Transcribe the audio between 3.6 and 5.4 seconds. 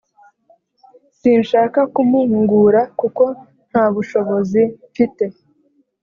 ntabushobozi pfite.